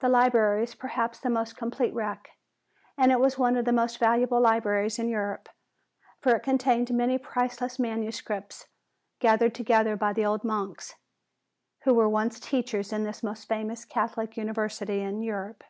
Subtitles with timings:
[0.00, 2.30] The Library is perhaps the most complete wreck,
[2.96, 5.50] and it was one of the most valuable libraries in Europe.
[6.22, 8.68] For it contained many priceless manuscripts
[9.18, 10.94] gathered together by the old monks,
[11.80, 15.62] who were once teachers in this most famous Catholic university in Europe.